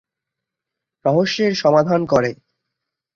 রহস্যের 1.05 1.51
সমাধান 1.55 2.01
করে। 2.05 2.31